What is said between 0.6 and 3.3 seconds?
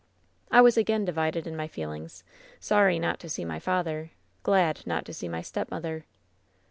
was again divided in my feelings— sorry not to